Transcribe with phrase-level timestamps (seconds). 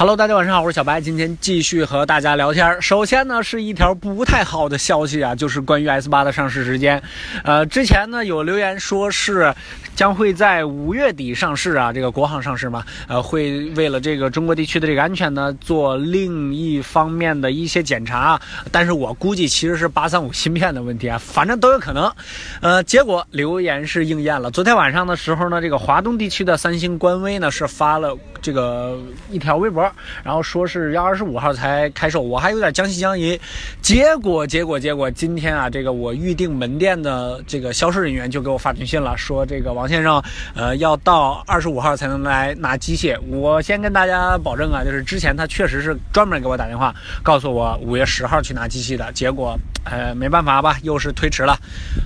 [0.00, 2.80] Hello，大家晚上好，我是小白，今天继续和大家聊天。
[2.80, 7.02] 首先呢，是一条不太好的消息啊，就是关于 S 八的上市时间。
[7.44, 9.54] 呃，之前呢有留言说是
[9.94, 18.40] 将会在五月底上市啊，这个国行上市嘛，呃，会为了这个中国地区的这个安全呢，做另一方面的一些检查。
[18.72, 22.10] 但是我估计其实是八三五芯片的问题啊，反正都有可能。
[22.62, 24.50] 呃，结果留言是应验了。
[24.50, 28.98] 昨天晚上的时候呢，这个华东地区的三星官微呢是发了这个
[29.30, 29.90] 一条微博。
[30.22, 33.38] 然后说是要二十五号才开售，我还有点将信将疑。
[33.80, 40.22] 结果，结果，结果，今天啊，这个我预定门店的这个销售人员就给我发短信了，说这个王先生，
[40.54, 43.18] 呃，要到二十五号才能来拿机械。
[43.28, 49.10] 我先跟大家保证啊，就是之前他确实是专门给我打电话，告诉我五月十号去拿机器的。
[49.12, 51.56] 结果，呃，没办法吧，又是推迟了。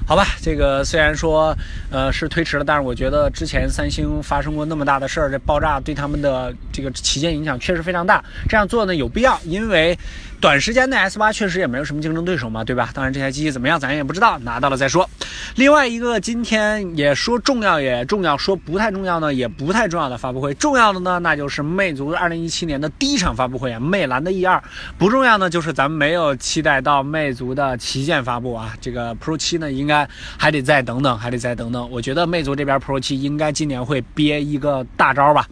[0.07, 1.57] 好吧，这个虽然说，
[1.91, 8.23] 呃，是推迟了，但是我觉得之前三星发生过那么大的事儿，这爆炸对他们的这个旗舰影响确实非常大。
[8.47, 9.97] 这样做呢有必要，因为。
[10.41, 12.91] 短时间内 S 八确实也没有什么竞争对手嘛，对吧？
[12.93, 15.09] 当然这台机器怎么样，咱也不知道，拿到了再说。
[15.55, 24.63] 另外一个，今天也说重要也重要，说不太重要呢也不太重要的发布会，重要的呢那就是魅族二零一七年的第一场发布会，魅蓝的 E 二。
[24.99, 31.91] 不重要呢，就是咱们没有期待到魅族的旗舰发布啊，这个 Pro 七呢应该还得再等等，还得再等等。
[31.91, 35.49] 我觉得魅族这边 Pro 七应该今年会憋一个大招吧。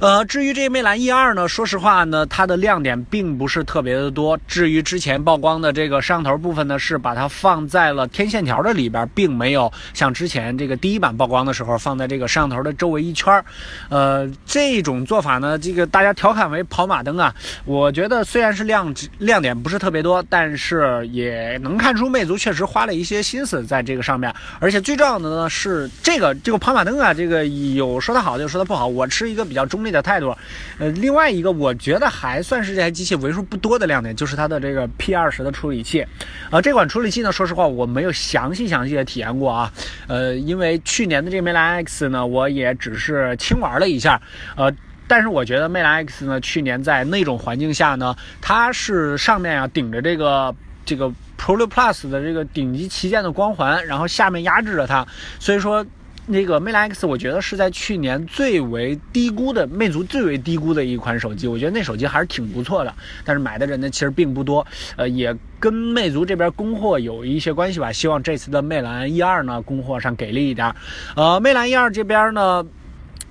[0.00, 4.38] 呃，至于这个魅蓝 E 二呢，说实话呢，它的亮点并不是特别的多。
[4.48, 13.44] 至于之前曝光的这个摄像头部分呢，是把它放在了天线条的里边，并没有像之前这个第一版曝光的时候放在这个摄像头的周围一圈
[13.90, 17.34] 呃，这种做法呢，这个大家调侃为跑马灯啊。
[17.66, 24.34] 我觉得虽然是亮亮点不是特别多，但是也能看出魅族确实花了一些心思在这个上面。
[24.60, 28.86] 而且最重要的呢是这个这个跑马灯啊，这个有说它好，就说它不好。
[28.86, 29.89] 我持一个比较中立。
[29.90, 30.36] 的态度，
[30.78, 36.06] 呃，另外一个我觉得还算是这台机器为数不多的亮点，就是它的这个 P 二十的处理器，
[36.50, 39.72] 呃，这款处理器呢，说实话我没有详细详细的体验过啊，
[40.06, 44.20] 呃，因为去年的这个魅蓝 X 呢，我也只是轻玩了一下，
[44.56, 44.72] 呃，
[45.06, 51.08] 但是我觉得魅蓝 X 呢，去年在那种环境下呢，它是上面啊顶着这个这个
[51.38, 55.06] Pro 六 Plus 的这个顶级旗舰的光环，然后下面压制着它，
[55.38, 55.84] 所以说。
[56.26, 61.48] 那个魅蓝 X，我觉得是在去年最为低估的，魅族最为低估的一款手机。
[61.48, 62.94] 我觉得那手机还是挺不错的，
[63.24, 64.64] 但是买的人呢其实并不多。
[64.96, 67.90] 呃，也跟魅族这边供货有一些关系吧。
[67.90, 70.72] 希望这次的魅蓝 E 二呢供货上给力一点。
[71.16, 72.64] 呃，魅蓝 E 二这边呢，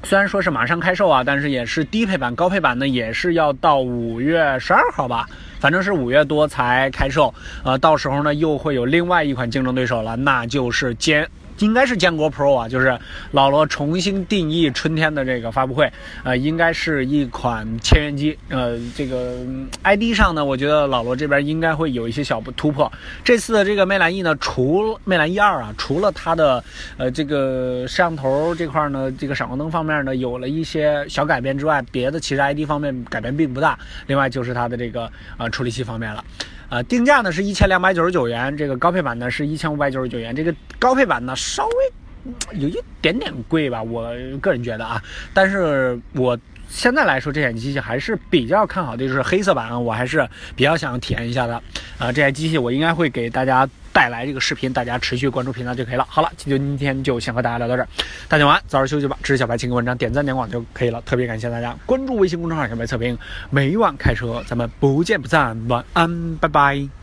[0.03, 5.25] 虽然说是马上开售啊，但是也是低配版，高配版呢也是要到五月十二号吧，
[5.59, 7.33] 反正是五月多才开售。
[7.63, 11.25] 呃，到时候呢又会有另外一款竞争对手了，那就是歼。
[11.59, 12.97] 应该是坚果 Pro 啊，就是
[13.31, 15.91] 老罗重新定义春天的这个发布会，
[16.23, 19.37] 呃，应该是一款千元机，呃，这个
[19.83, 22.91] ID 上呢，我觉得老罗这边应该会有一些小突破。
[23.23, 26.63] 这次的这个魅蓝 E 呢，除魅蓝 E 二啊，除了它的
[26.97, 33.77] 呃这个摄像头这块呢，这个闪光灯方面呢有了一些小改变之外，别的其实 ID 方面改变并不大。
[34.07, 36.23] 另外就是它的这个呃处理器方面了。
[36.69, 40.35] 呃，定价呢是一千两百九十九元，这个高配版呢是一千五百九十九元。
[40.35, 44.09] 这个高配版呢稍微有一点点贵吧，我
[44.39, 45.01] 个人觉得啊。
[45.33, 46.37] 但是我
[46.69, 51.55] 现在来说，这台机器还是比较看好的，就是黑色版啊，我还是比较想体验一下的。
[51.97, 53.67] 啊，这台机器我应该会给大家。
[53.93, 56.05] 带来这个视频，大家持续关注频道就可以了。
[56.09, 57.87] 好了，今天就先和大家聊到这儿，
[58.27, 59.17] 大家晚安，早点休息吧。
[59.23, 63.17] 支持小白请给文章点赞点广就可以了，特别感谢大家关注微信公众号小白测评，
[63.49, 66.98] 每晚开车咱们不见不散，晚安，拜拜。